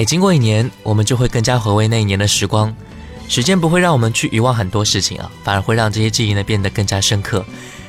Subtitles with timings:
[0.00, 2.74] 每经过一年，我们就会更加回味那一年的时光。
[3.28, 7.44] 时间不会让我们去遗忘很多事情啊，反而会让这些记忆呢变得更加深刻。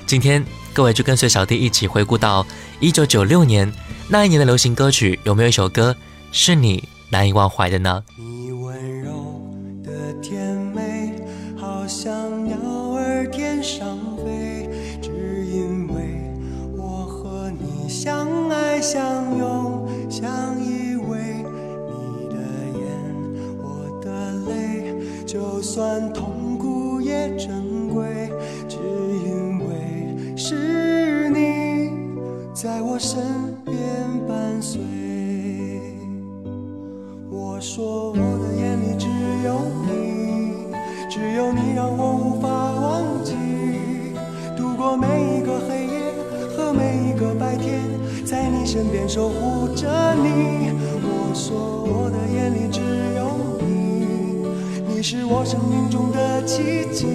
[0.06, 0.44] 今天
[0.74, 2.46] 各位就跟随小弟一起回顾到
[2.82, 3.72] 一九九六年
[4.10, 5.96] 那一年的流行歌曲，有没有一首歌
[6.34, 8.04] 是你难以忘怀的呢？
[8.18, 9.42] 你温柔
[9.82, 11.16] 的甜美，
[11.58, 12.58] 好像鸟
[12.98, 14.70] 儿天上飞，
[15.02, 16.30] 只因为
[16.76, 19.02] 我和你相爱相
[19.38, 19.51] 拥，
[25.74, 28.30] 算痛苦也珍贵，
[28.68, 28.76] 只
[29.24, 31.92] 因为是你
[32.54, 33.24] 在我身
[33.64, 33.74] 边
[34.28, 34.82] 伴随。
[37.30, 39.08] 我说我的眼里只
[39.46, 40.76] 有你，
[41.10, 43.34] 只有你让我无法忘记。
[44.58, 46.14] 度过每一个黑夜
[46.50, 47.80] 和每一个白天，
[48.26, 50.74] 在你身边守护着你。
[51.02, 52.81] 我说我的眼里只，
[55.02, 57.08] 你是我生命中的奇迹。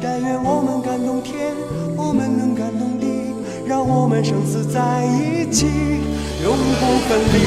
[0.00, 1.54] 但愿我们感动天，
[1.98, 3.34] 我们能感动地，
[3.66, 5.66] 让我们生死在一起，
[6.42, 7.40] 永不分离。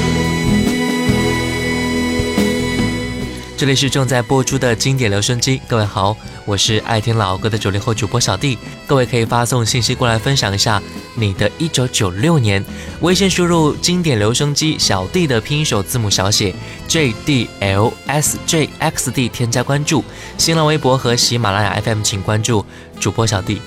[3.56, 8.56] 这里是正在播出的经典留声机，各位好，我是爱听老歌的九零后主播小弟。
[8.86, 10.80] 各位可以发送信息过来分享一下
[11.16, 12.64] 你的一九九六年，
[13.00, 16.54] 微信输入经典留声机小弟的拼音首字母小写
[16.86, 20.04] J D L S J X D，添加关注。
[20.38, 22.64] 新浪微博和喜马拉雅 FM 请关注
[23.00, 23.60] 主播小弟。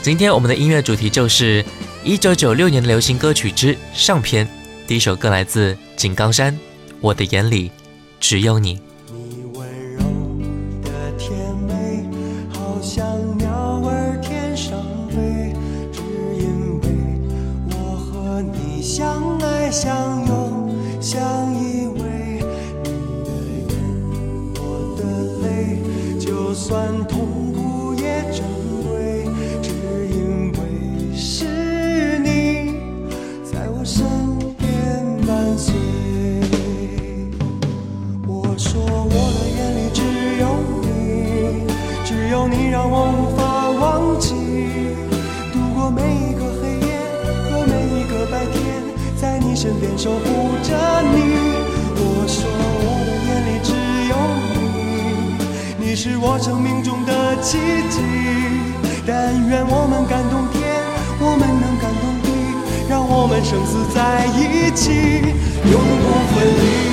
[0.00, 1.64] 今天我们的音乐主题就是
[2.04, 4.48] 一九九六年的流行歌曲之上篇，
[4.86, 6.52] 第一首歌来自井冈山，
[7.00, 7.70] 《我的眼里
[8.18, 8.76] 只有你》。
[49.82, 51.18] 边守护着你。
[51.98, 53.74] 我说我的眼里只
[54.08, 54.14] 有
[55.76, 57.58] 你，你是我生命中的奇
[57.90, 57.98] 迹。
[59.04, 60.62] 但愿我们感动天，
[61.18, 62.30] 我们能感动地，
[62.88, 64.92] 让我们生死在一起，
[65.68, 66.91] 永不分离。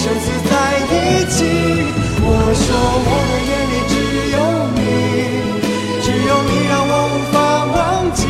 [0.00, 0.52] 生死在
[0.88, 1.44] 一起。
[2.24, 2.64] 我说
[3.04, 3.94] 我的眼里只
[4.32, 4.36] 有
[4.72, 4.80] 你，
[6.00, 7.36] 只有你让我无法
[7.68, 7.78] 忘
[8.16, 8.24] 记。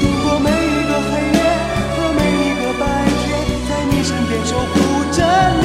[0.00, 1.38] 度过每一个黑夜
[1.92, 2.82] 和每一个白
[3.20, 3.36] 天，
[3.68, 4.72] 在你身边守护
[5.12, 5.20] 着
[5.60, 5.64] 你。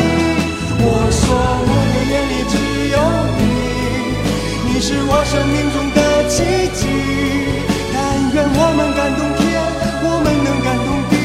[0.84, 2.54] 我说我的眼里只
[2.92, 3.00] 有
[3.40, 3.42] 你，
[4.68, 6.44] 你是我生命中的奇
[6.76, 6.84] 迹。
[7.94, 7.96] 但
[8.34, 9.40] 愿我们感动天，
[10.04, 11.16] 我们能感动地，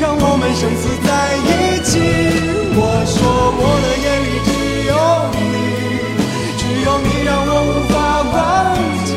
[0.00, 1.08] 让我们生死在
[1.46, 2.33] 一起。
[3.56, 4.50] 我的眼里只
[4.90, 4.92] 有
[5.34, 5.42] 你，
[6.58, 7.94] 只有你让我无法
[8.34, 8.34] 忘
[9.06, 9.10] 记。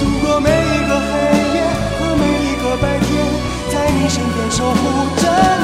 [0.00, 1.12] 度过每一个黑
[1.54, 1.58] 夜
[1.98, 3.08] 和每一个白天，
[3.72, 4.82] 在你身边守护
[5.20, 5.24] 着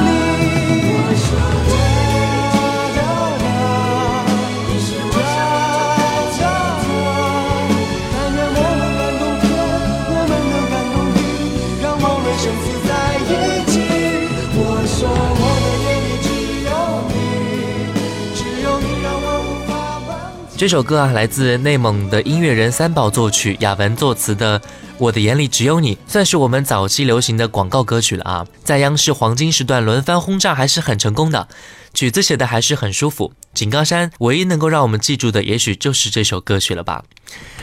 [20.61, 24.59] 这首歌啊，来自内蒙的音乐人三宝作曲、雅文作词的
[24.99, 28.45] 《我的眼里只有你》，算是我们早期流行的广告歌曲了啊。
[28.63, 31.47] 在央视黄金时段轮番轰炸还是很成功的，
[31.95, 33.33] 曲子写的还是很舒服。
[33.55, 37.03] 井冈山唯一能够让我们记住的，也许就是这首歌曲了吧。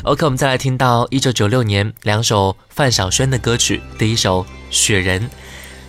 [0.02, 5.20] OK，我们再来听到一九九六年两首范晓萱的歌曲，第一首《雪人》。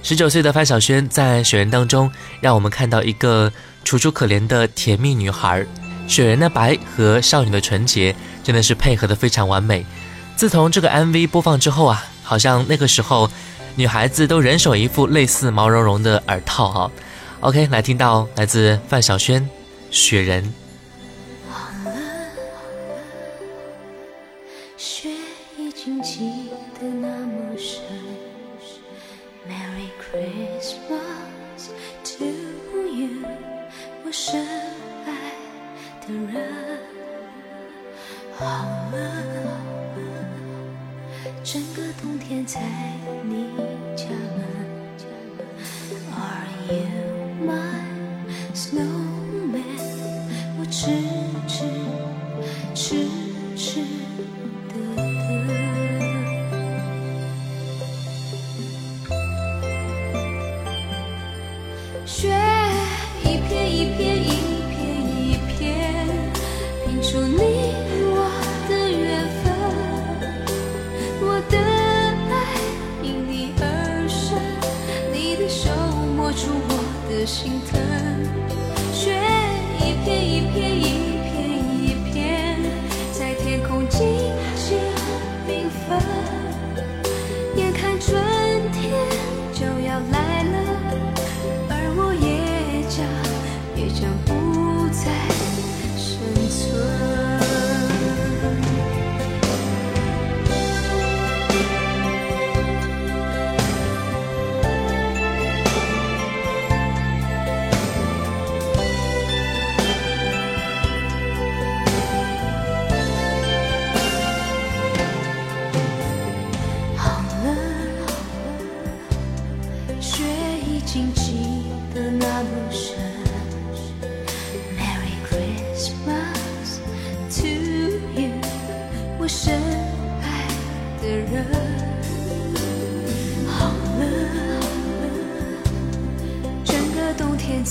[0.03, 3.51] 十九岁的范晓萱在《雪人》当中，让我们看到一个
[3.83, 5.65] 楚楚可怜的甜蜜女孩。
[6.09, 8.13] 雪人的白和少女的纯洁
[8.44, 9.85] 真的是配合的非常完美。
[10.35, 13.29] 自从这个 mv 播放之后啊好像那个时候
[13.75, 16.91] 女孩子都人手一副类似毛茸茸的耳套啊。
[17.41, 19.47] Ok 来听到来自范晓萱
[19.91, 20.51] 雪人。
[24.77, 25.08] 雪
[50.80, 51.19] 是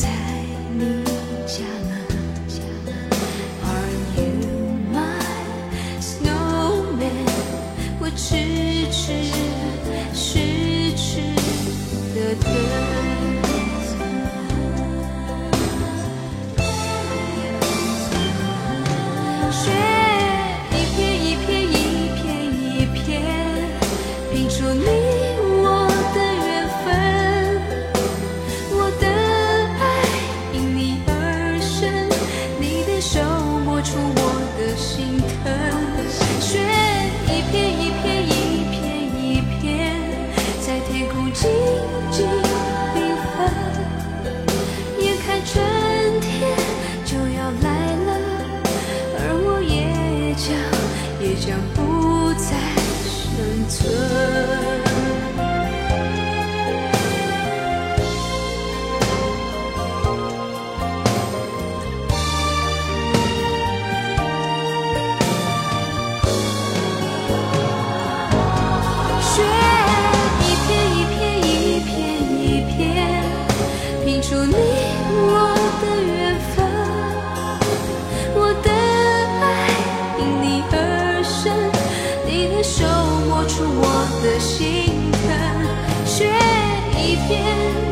[0.00, 0.09] 在
[0.79, 1.03] 你
[1.45, 1.88] 家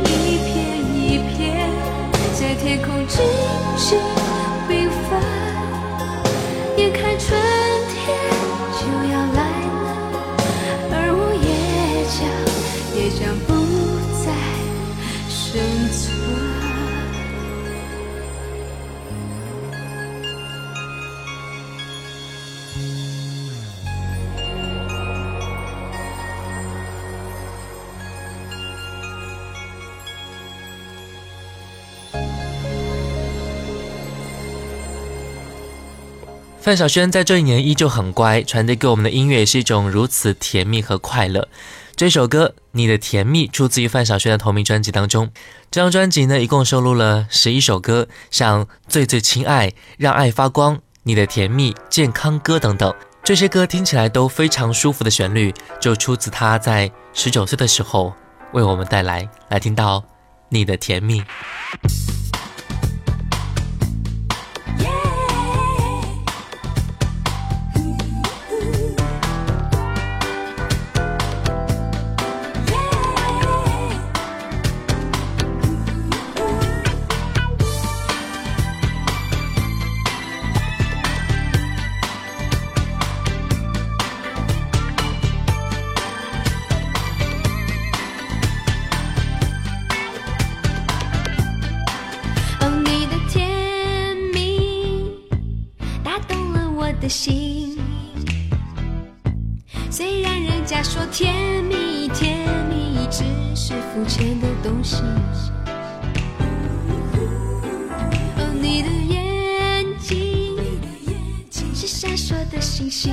[0.05, 0.55] 一片
[0.95, 1.71] 一片
[2.35, 3.17] 在天空之
[3.89, 4.16] 中。
[36.67, 41.47] 范晓萱在这一年依旧很乖传递给我们的音乐也是一种如此甜蜜和快乐。
[41.95, 45.31] 这首歌你的甜蜜出自于范晓萱的同名专辑当中
[45.71, 52.93] 这张专辑呢一共收录了十一首歌像最最亲爱让爱发光你的甜蜜健康歌等等
[53.23, 58.13] 这些歌听起来都非常舒服的旋律就出自他在十九岁的时候
[58.53, 59.29] 为我们带来。
[59.51, 60.03] 来听到
[60.49, 61.23] 你的甜蜜。
[101.11, 104.97] 甜蜜甜蜜只是肤浅的东西。
[108.37, 110.57] 哦，你的眼睛
[111.75, 113.13] 是闪烁的星星，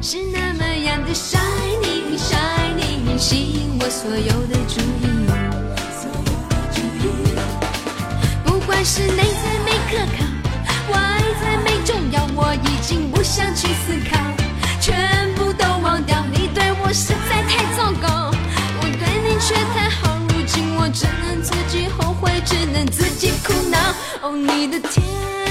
[0.00, 4.56] 是那么样的 shining shining，吸引我所有的
[22.44, 23.78] 只能自己苦恼。
[24.22, 25.41] 哦，你的天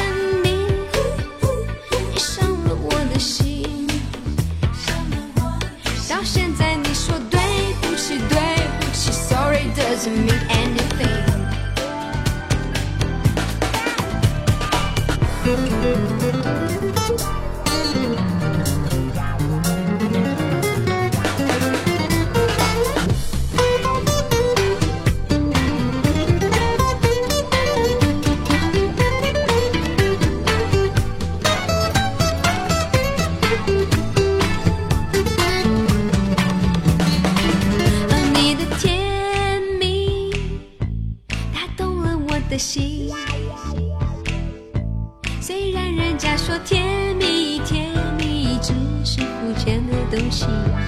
[50.32, 50.86] 浅的东西。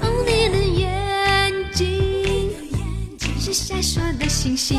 [0.00, 2.50] 哦，你的眼睛
[3.38, 4.76] 是闪烁的星星，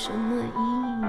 [0.00, 1.04] 什么意义。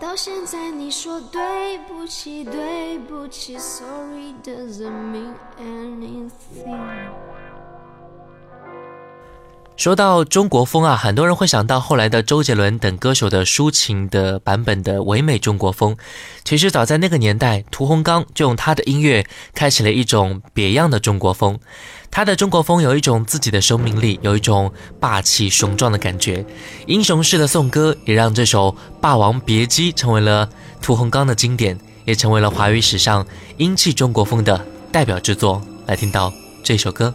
[0.00, 6.28] 到现在你说对不起对不起 sorry doesn't mean anything。
[9.76, 15.96] 说到中国风啊，很多人会想到后来的周杰伦等歌手的抒情的版本的唯美中国风。
[16.44, 21.60] 其实早在那个年代，屠洪刚就用他的音乐开启了一种别样的中国风。
[22.10, 26.44] 他的中国风有一种自己的生命力，有一种霸气雄壮的感觉。
[26.86, 30.48] 英雄式的颂歌也让这首《霸王别姬》成为了
[30.80, 33.24] 屠洪刚的经典，也成为了华语史上
[33.58, 35.62] 英气中国风的代表之作。
[35.86, 36.32] 来听到
[36.64, 37.14] 这首歌。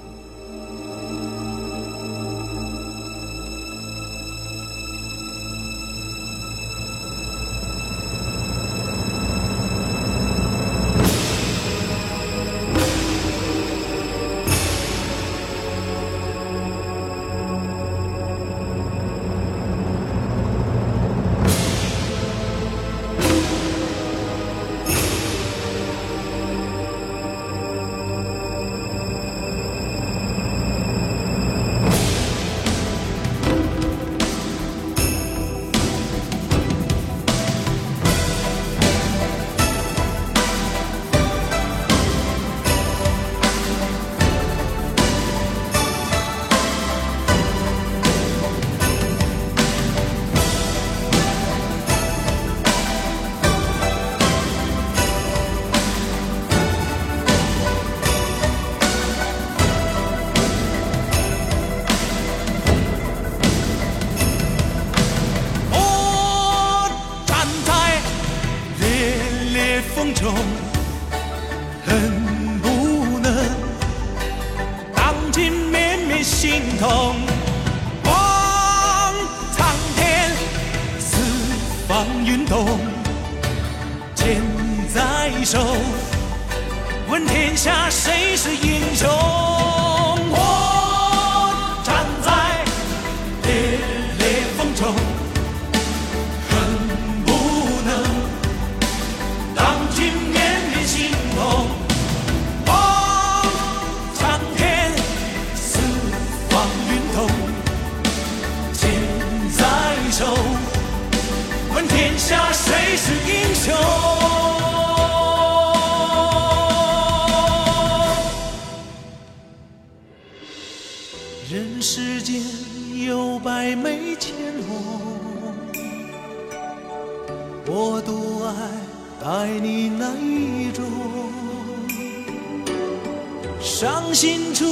[133.91, 134.65] 伤心处，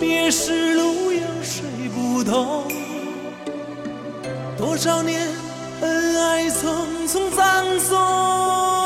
[0.00, 1.62] 别时路有谁
[1.94, 2.64] 不懂？
[4.56, 5.28] 多少年
[5.82, 8.85] 恩爱匆匆葬送。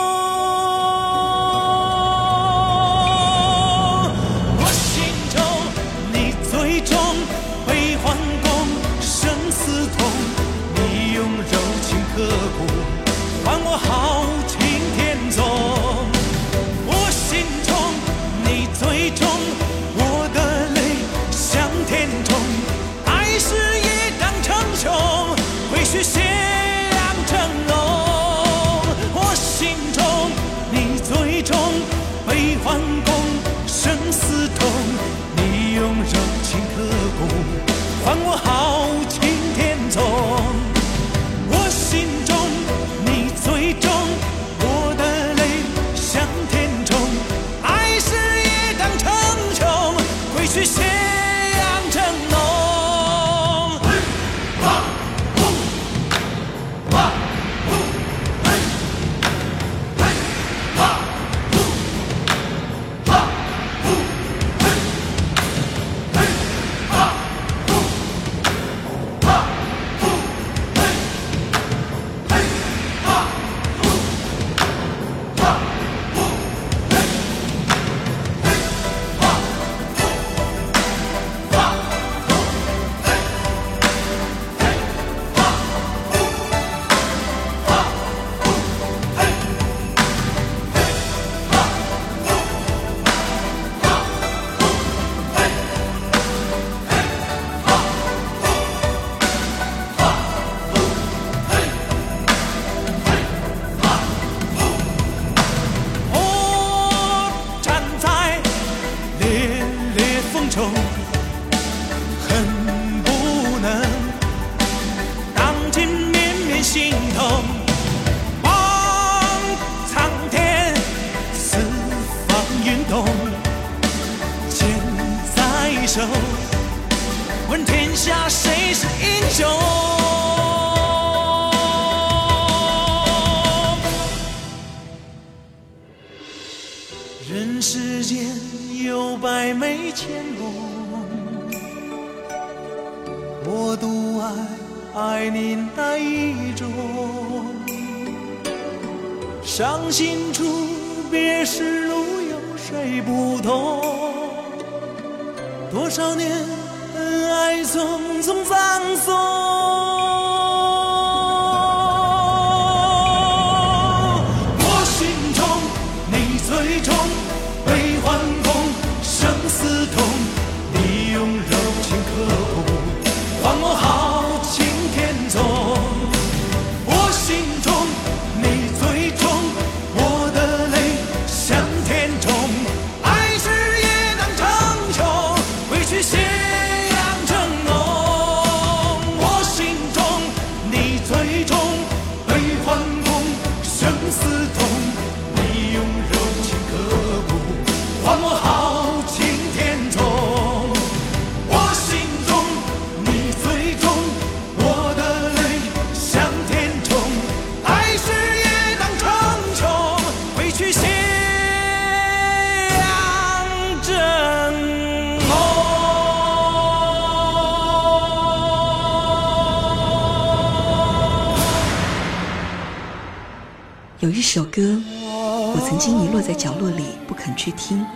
[227.40, 227.86] 去听，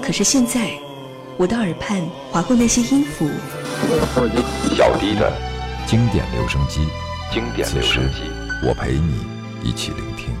[0.00, 0.70] 可是现在，
[1.36, 3.28] 我的耳畔划过那些音符，
[4.74, 5.30] 小低的
[5.86, 6.80] 经典留声机，
[7.30, 8.22] 经典此时留声机。
[8.66, 9.26] 我陪你
[9.62, 10.34] 一起聆听。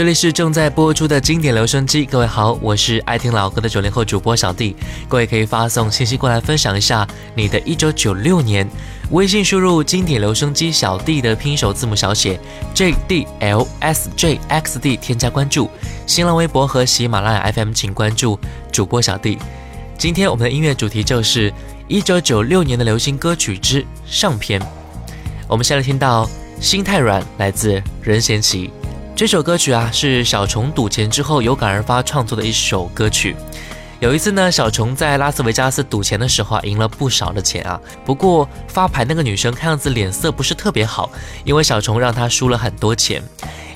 [0.00, 4.74] 这里是正在播出的经典留声机，各位好，我是爱听老歌的九零后主播小弟，
[5.06, 8.66] 各位可以发送信息过来分享一下你的一九九六年，
[9.10, 12.40] 微信输入经典留声机小弟的拼手字母小写
[12.72, 15.68] J D L S J X D 添加关注，
[16.06, 18.40] 新浪微博和喜马拉雅 FM 请关注
[18.72, 19.36] 主播小弟。
[19.98, 21.52] 今天我们的音乐主题就是
[21.88, 24.58] 一九九六年的流行歌曲之上篇。
[25.46, 26.24] 我们现在听到
[26.58, 28.70] 《心太软》，来自任贤齐。
[29.16, 33.36] 这首歌曲啊，是小虫赌钱之后有感而发创作的一首歌曲。
[33.98, 37.78] 有一次呢，小虫在拉斯维加斯赌钱的时候啊，赢了不少的钱啊。
[38.02, 41.10] 不过发牌那个女生看样子脸色不是特别好，
[41.44, 43.22] 因为小虫让她输了很多钱。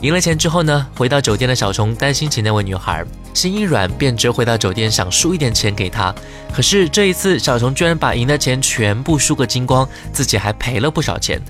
[0.01, 6.14] 赢了钱之后呢，回到酒店的小虫担心起那位女孩，心一软便折回到酒店想输一点钱给她。
[6.55, 11.40] 可是这一次，小虫居然把赢的钱全部输个精光，自己还赔了不少钱。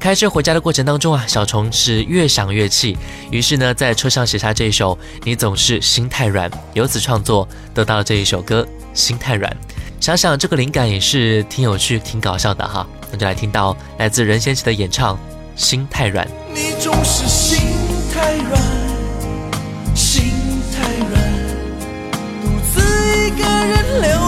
[0.00, 2.96] 开车回家的过程当中啊，小虫是越想越气，
[3.32, 8.62] 于是呢，在车上写下这一首《你总是心太软》，由此创作得到这一首歌
[8.94, 9.52] 《心太软》。
[10.00, 12.86] 想想这个灵感也是挺有趣、挺搞笑的哈。
[13.10, 15.16] 那就来听到来自任贤齐的演唱
[15.56, 16.24] 《心太软》。
[16.54, 17.58] 你总是心
[18.14, 18.62] 太软，
[19.96, 20.32] 心
[20.72, 21.20] 太软，
[22.40, 22.80] 独自
[23.26, 24.27] 一个人流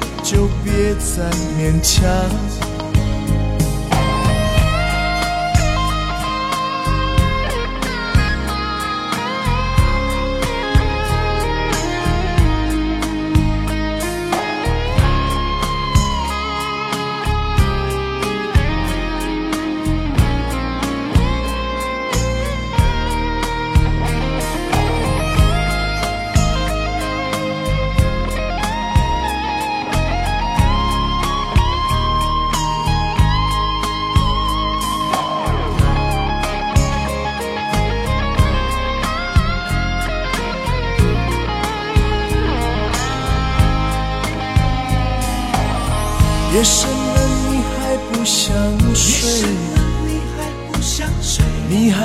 [0.31, 2.70] 就别再勉强。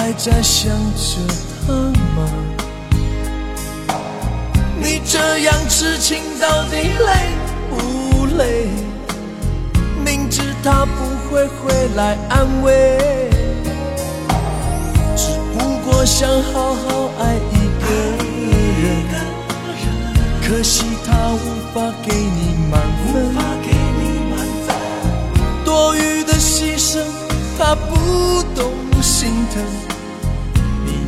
[0.07, 1.16] 还在想着
[1.66, 1.73] 他
[2.14, 2.31] 吗？
[4.81, 7.12] 你这样痴情到底累
[7.69, 8.69] 不累？
[10.05, 12.97] 明知他不会回来安慰，
[15.16, 17.87] 只不过想好好爱一个
[18.85, 18.87] 人。
[20.47, 21.37] 可惜他无
[21.75, 22.81] 法给你满
[23.12, 23.35] 分。
[25.64, 27.03] 多余的牺牲，
[27.59, 28.71] 他不懂
[29.03, 29.61] 心疼。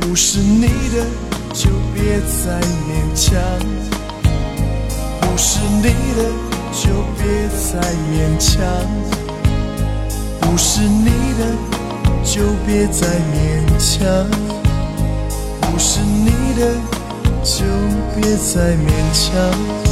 [0.00, 1.04] 不是你的
[1.52, 3.34] 就别再勉强，
[5.20, 6.20] 不是你的
[6.72, 7.80] 就别再
[8.10, 8.62] 勉强，
[10.40, 11.40] 不是你的
[12.24, 14.04] 就别再勉强，
[15.60, 16.74] 不是你的
[17.42, 17.64] 就
[18.14, 19.85] 别再勉强。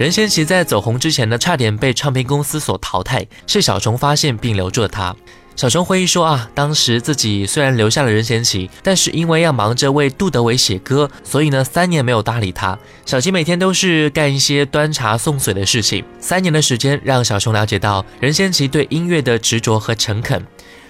[0.00, 5.14] 任贤齐在走红之前呢，差点被唱片公司所淘汰，是小熊发现并留住了他。
[5.54, 12.78] 小熊回忆说啊，当时自己虽然留下了任贤齐，但是因为要忙着为杜德伟写歌，所以呢三年没有搭理他。
[13.04, 16.02] 小齐每天都是干一些端茶送水的事情。
[16.18, 20.42] 三年的时间让小熊了解到任贤齐对音乐的执着和诚恳。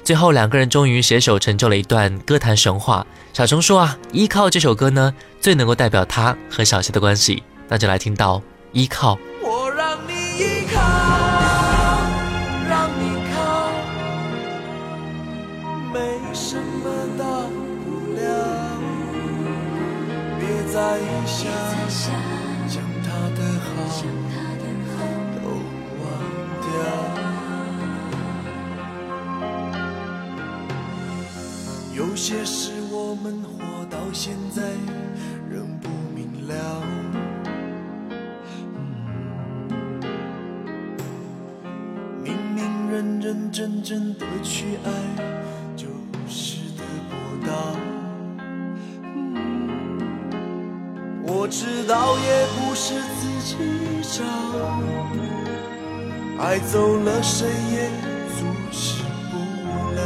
[0.05, 3.05] 最后两个人终于携手成就了一段歌坛神话。
[3.33, 7.43] 小熊说啊，依靠这首歌呢，最能够代表他和小齐的关系。
[7.69, 8.41] 那就来听到
[8.73, 9.19] 依靠。
[9.43, 10.81] 我让你依靠，
[12.69, 13.03] 让你
[13.35, 13.37] 靠，
[15.93, 15.99] 没
[16.33, 16.85] 什么
[17.19, 17.25] 大
[17.85, 18.19] 不了，
[20.39, 20.79] 别再
[21.27, 21.51] 想，
[22.69, 23.67] 将他的好
[25.35, 25.43] 都
[25.99, 26.03] 忘
[26.63, 26.69] 掉。
[31.93, 34.63] 有些事我们活到现在
[43.53, 44.91] 真正的去爱，
[45.77, 45.87] 就
[46.29, 47.53] 是得不到。
[51.25, 53.57] 我知道也不是自己
[54.03, 54.23] 找，
[56.39, 57.91] 爱走了谁也
[58.39, 59.35] 阻止不
[59.97, 60.01] 了。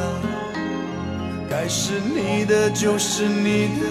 [1.51, 3.83] 该是你的就是你的，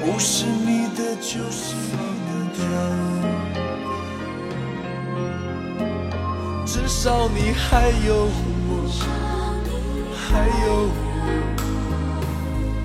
[0.00, 2.00] 不是你的就是你
[2.58, 2.60] 的。
[6.64, 8.28] 至少你还有
[8.61, 8.61] 我，
[10.32, 10.96] 还有我，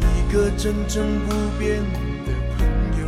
[0.03, 1.81] 一个真正不变
[2.25, 2.59] 的朋
[2.99, 3.01] 友。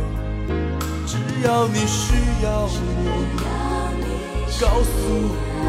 [1.06, 1.12] 只
[1.44, 2.74] 要你需要我，
[4.60, 4.90] 告诉
[5.60, 5.62] 我，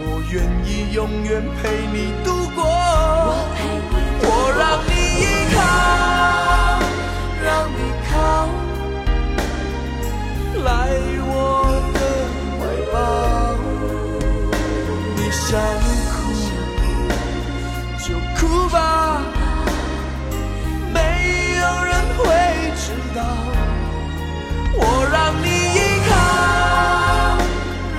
[0.00, 0.34] 我愿
[0.66, 1.30] 意永远
[1.62, 2.58] 陪你度过。
[4.26, 4.90] 我让你
[5.20, 5.22] 依
[5.54, 5.56] 靠，
[7.44, 7.78] 让你
[8.10, 8.14] 靠，
[25.14, 25.78] 让你依
[26.10, 26.12] 靠，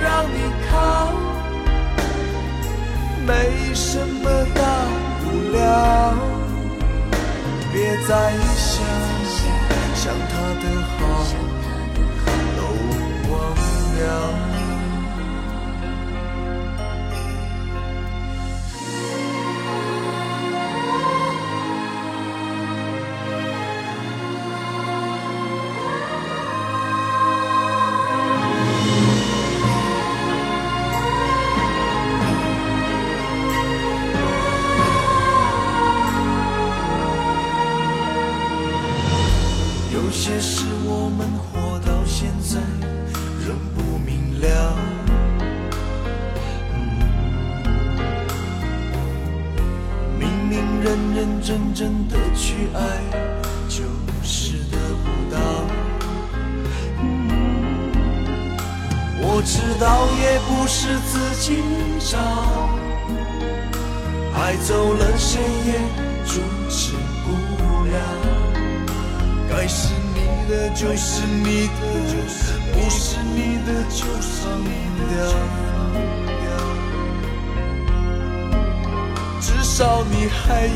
[0.02, 0.36] 让你
[0.68, 0.70] 靠，
[3.26, 3.32] 没
[3.74, 4.24] 什么
[4.54, 4.60] 大
[5.22, 5.24] 不
[5.56, 5.58] 了。
[7.72, 7.74] 别
[8.06, 8.10] 再
[8.54, 8.84] 想，
[9.94, 10.98] 想他的好
[12.58, 12.60] 都
[13.30, 13.34] 忘
[13.98, 14.45] 了。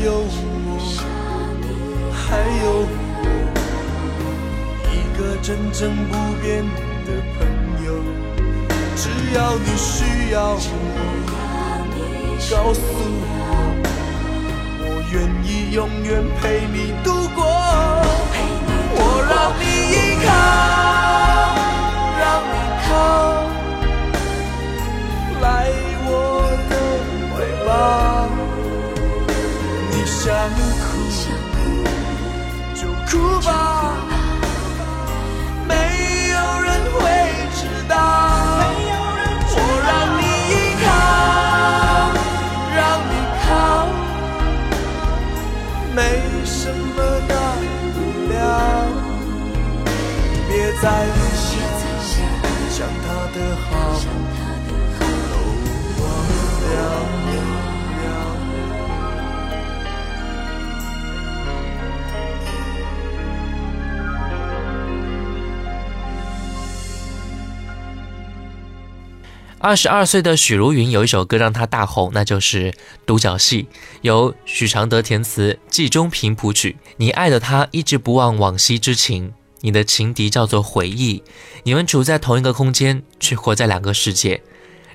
[0.03, 0.79] 有我，
[2.11, 2.91] 还有我，
[4.87, 6.63] 一个真正不变
[7.05, 7.39] 的朋
[7.85, 7.87] 友。
[8.95, 10.59] 只要你需要我，
[12.49, 12.79] 告诉
[13.23, 13.29] 我，
[14.79, 17.39] 我愿意永远陪你度过。
[18.93, 18.97] 我
[19.29, 20.29] 让你依靠，
[30.23, 30.53] 想哭
[32.75, 33.49] 就哭吧，
[35.67, 35.73] 没
[36.29, 36.99] 有人会
[37.55, 37.93] 知道。
[39.49, 40.53] 我让你依
[40.85, 40.89] 靠，
[42.77, 42.79] 让
[43.09, 43.49] 你靠，
[45.95, 45.99] 没
[46.45, 47.33] 什么大
[47.95, 47.97] 不
[48.31, 48.35] 了，
[50.47, 50.51] 别
[50.83, 51.20] 再。
[69.61, 72.73] 二十二岁的许茹芸有一首歌让她大红那就是
[73.05, 73.67] 独角戏
[74.01, 81.21] 由许常德填词季中平谱曲你爱的他一直不忘往昔之情你的情敌叫做回忆
[81.63, 84.41] 你们处在同一个空间却活在两个世界。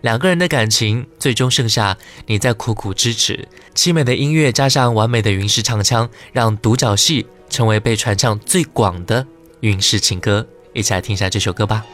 [0.03, 9.25] 两个人的感情最终剩下你在苦苦支持凄美的音乐加上完美的云氏唱腔让独角戏成为被传唱最广的
[9.61, 10.47] 云氏情歌。
[10.73, 11.85] 一起来听一下这首歌吧。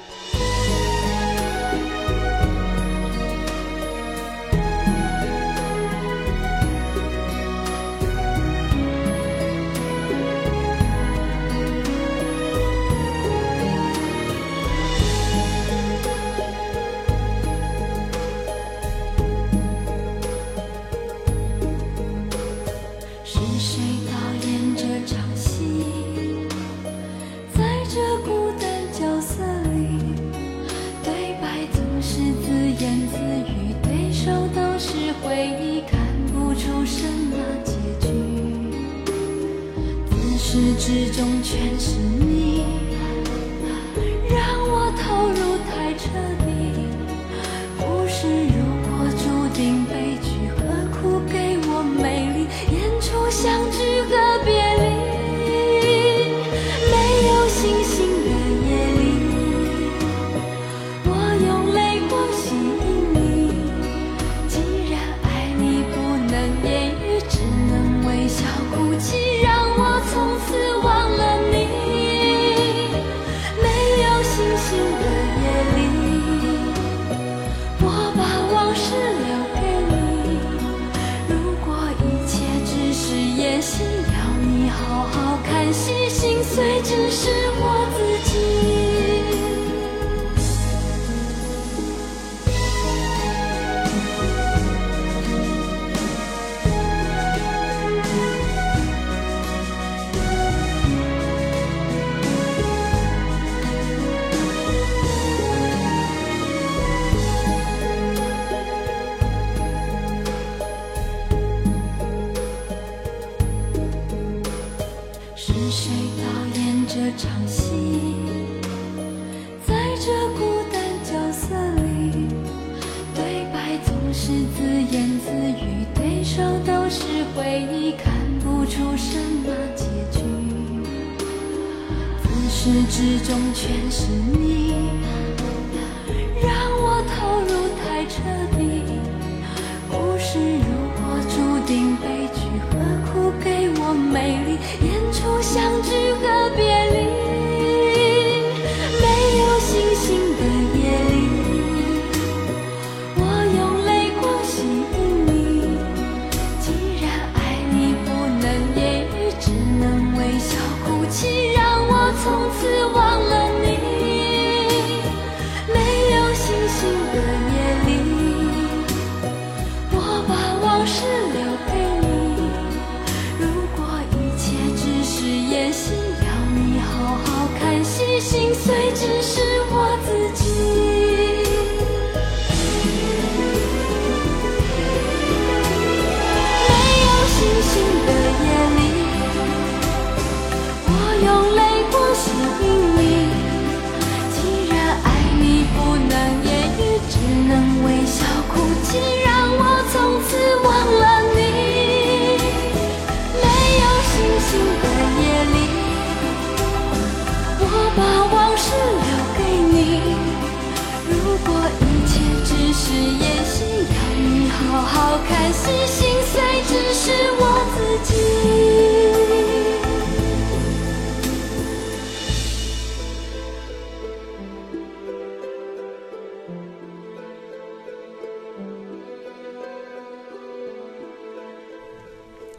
[178.54, 179.51] 你只是。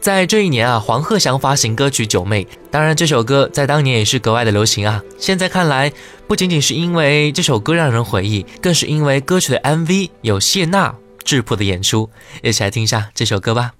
[0.04, 5.02] 在这一年啊，黄鹤翔发行歌曲《九妹》，当然这首歌在当年也是格外的流行啊。
[5.16, 5.90] 现在看来，
[6.28, 10.94] 不仅仅是因为这首歌让人回忆，更是因为歌曲的 MV 有谢娜
[11.24, 12.10] 质朴的演出。
[12.42, 13.72] 一起来听一下这首歌吧。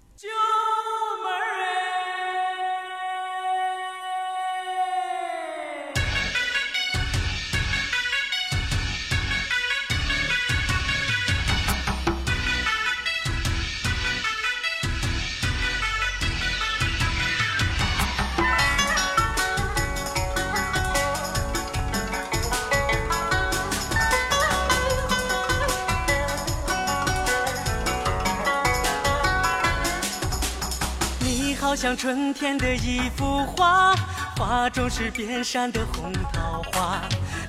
[31.85, 33.95] 像春天的一幅画，
[34.39, 36.99] 画中是遍山的红桃花，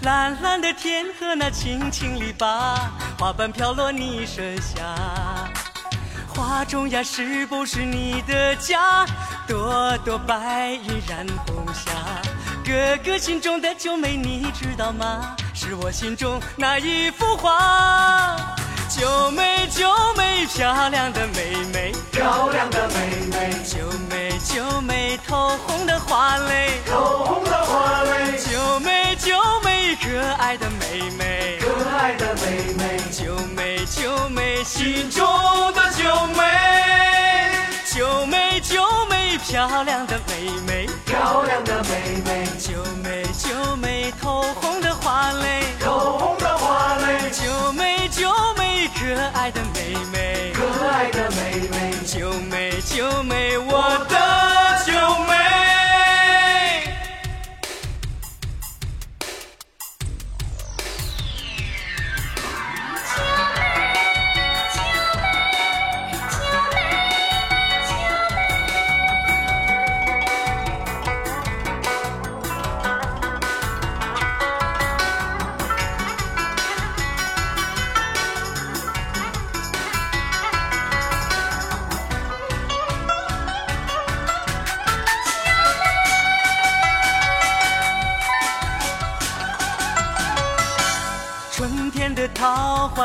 [0.01, 2.45] 蓝蓝的天和那青青篱笆，
[3.17, 4.93] 花瓣飘落你身下。
[6.27, 9.05] 画中呀，是不是你的家？
[9.47, 11.93] 朵朵白云染红霞，
[12.65, 15.33] 哥哥心中的九妹你知道吗？
[15.53, 18.54] 是我心中那一幅画。
[18.97, 29.33] 九妹九妹，漂亮的妹妹，漂亮的妹妹，九妹九妹，透红的花蕾，透红的花蕾，九妹九
[29.65, 30.07] 妹，可
[30.41, 31.67] 爱的妹妹，可
[31.97, 35.27] 爱的妹妹，九妹九妹，心中
[35.73, 36.41] 的九妹，
[37.93, 42.71] 九妹九妹，漂亮的妹妹，漂亮的妹妹，九
[43.03, 48.64] 妹九妹，透红的花蕾，透红的花蕾，九妹九妹，
[49.05, 54.64] 可爱的妹妹，可爱的妹妹，九妹九妹，我的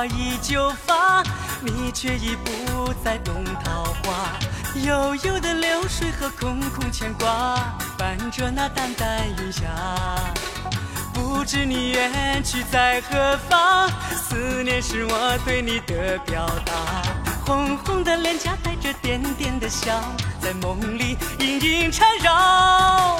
[0.00, 1.22] 花依旧发，
[1.60, 4.32] 你却已不再懂桃花。
[4.82, 9.64] 悠悠的流水和空空牵挂，伴着那淡淡云霞。
[11.12, 16.72] 不知你远去在何方，思念是我对你的表达。
[17.44, 20.00] 红红的脸颊带着点点的笑，
[20.40, 23.18] 在梦里隐隐缠绕。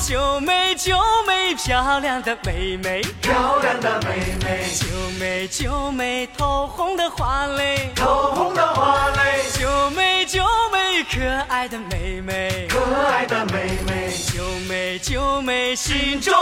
[0.00, 4.86] 九妹九妹，漂亮的妹妹，漂亮的妹妹，九
[5.20, 10.42] 妹九妹，透红的花蕾，透红的花蕾，九妹九
[10.72, 16.32] 妹，可爱的妹妹，可爱的妹妹，九妹九妹，心中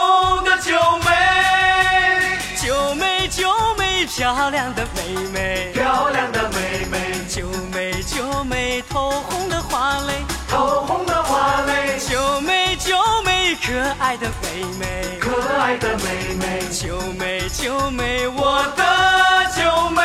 [0.44, 1.10] 的九妹，
[2.62, 10.12] 九妹九妹，漂亮的妹妹，漂亮的妹妹，九妹九妹，透红的花蕾，
[10.48, 12.76] 透红的花蕾，九妹
[13.57, 18.82] 可爱的妹妹，可爱的妹妹，九妹九妹，我的
[19.57, 20.03] 九妹，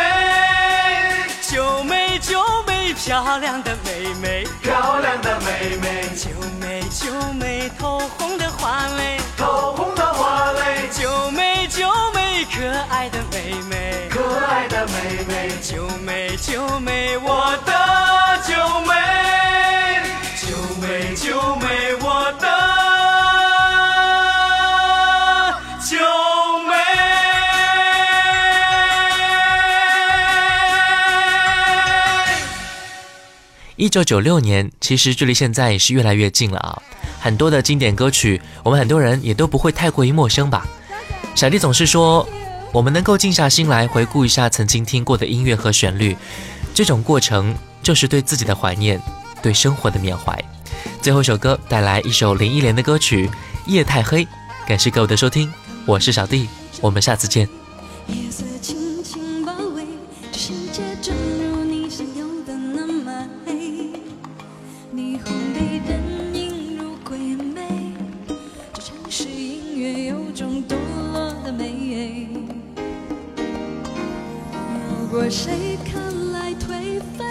[1.41, 6.29] 九妹九妹，漂亮的妹妹，漂亮的妹妹，九
[6.59, 17.55] 妹九妹，透红的花蕾，透红的花蕾，九妹九妹，可爱的妹妹，可爱的妹妹，九妹九妹，我
[33.83, 36.81] 一九九六年，其实距离现在也是越来越近了啊。
[37.19, 40.65] 很多的经典歌曲，我们很多人也都不会太过于陌生吧。
[41.35, 42.25] 小弟总是说，
[42.71, 46.15] 我们能够静下心来回顾一下曾经听过的音乐和旋律，
[46.73, 48.97] 这种过程就是对自己的怀念，
[49.41, 50.41] 对生活的缅怀。
[51.01, 53.27] 最后一首歌带来一首林忆莲的歌曲
[53.65, 54.23] 《夜太黑》，
[54.65, 55.51] 感谢各位的收听，
[55.85, 56.47] 我是小弟，
[56.79, 57.49] 我们下次见。
[75.23, 77.23] 若谁看来颓废，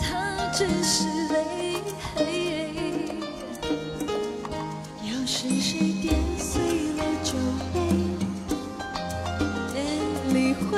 [0.00, 0.06] 他
[0.52, 1.82] 只是累。
[5.02, 6.62] 又是谁点碎
[6.96, 7.34] 了酒
[7.74, 7.74] 杯？
[9.72, 9.82] 别
[10.32, 10.70] 理会，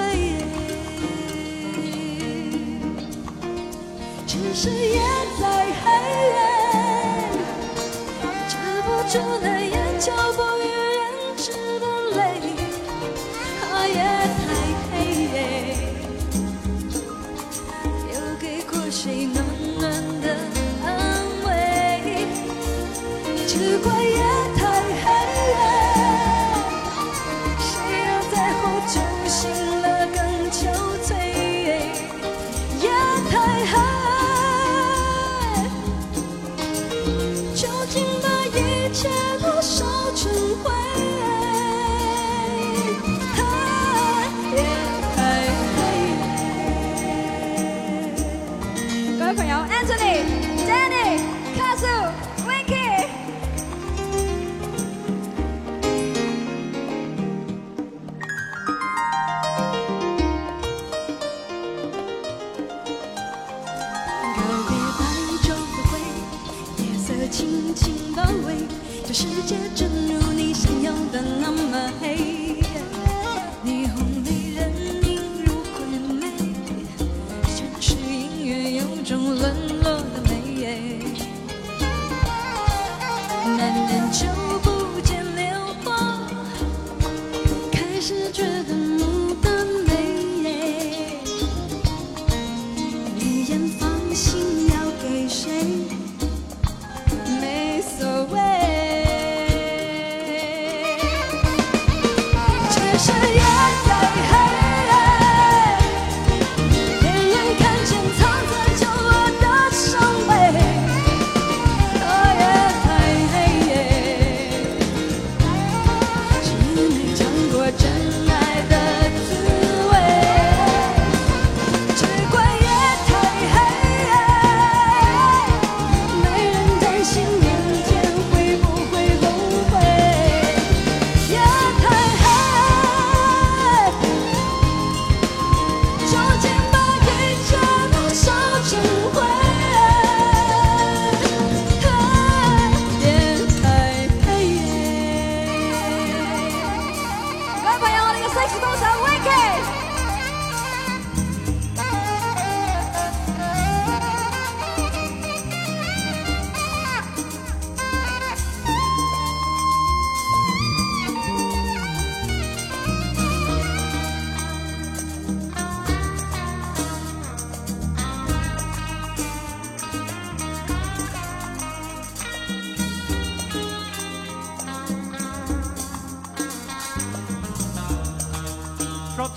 [4.26, 4.98] 只是夜
[5.38, 5.44] 再
[5.84, 5.84] 黑，
[8.48, 10.10] 遮不住的眼角。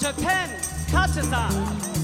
[0.08, 0.50] chapter 10,
[1.34, 1.97] us.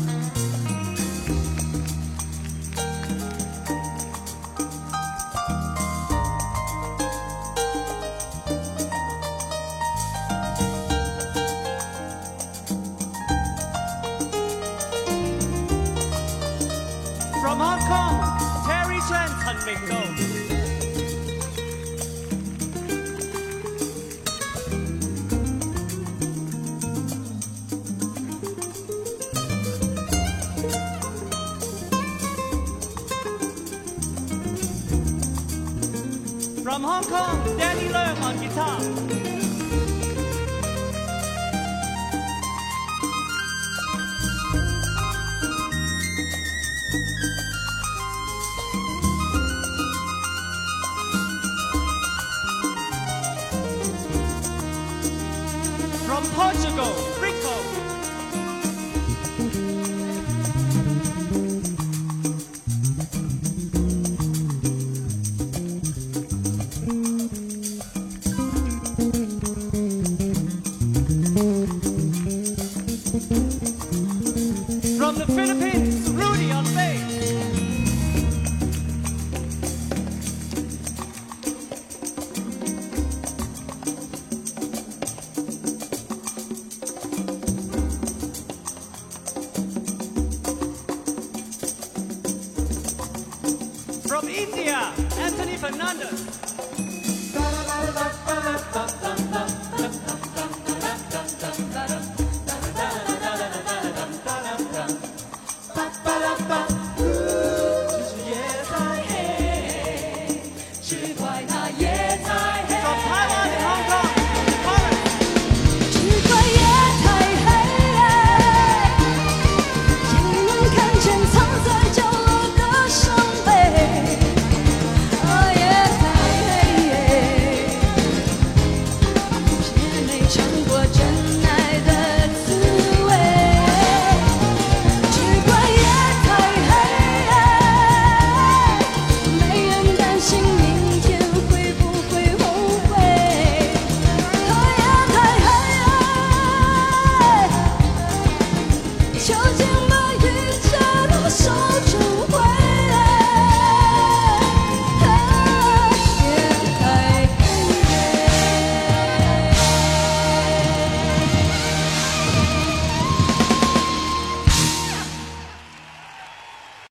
[94.46, 96.23] Valencia, Anthony Fernandez.